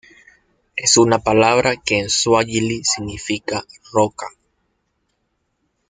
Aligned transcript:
Es 0.75 0.97
una 0.97 1.19
palabra 1.19 1.75
que 1.77 1.99
en 1.99 2.09
suajili 2.09 2.83
significa 2.83 3.63
"roca". 3.93 4.25